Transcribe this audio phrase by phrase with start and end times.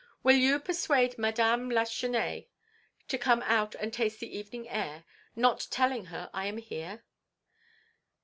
[0.23, 2.47] "Will you persuade Madame Lachesnais
[3.07, 5.03] to come out and taste the evening air,
[5.35, 7.03] not telling her I am here?"